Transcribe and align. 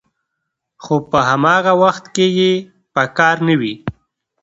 خو 0.83 0.95
په 1.09 1.19
هماغه 1.29 1.73
وخت 1.83 2.05
کې 2.15 2.27
یې 2.39 2.51
په 2.93 3.03
کار 3.17 3.35
نه 3.47 3.55
وي 3.59 3.73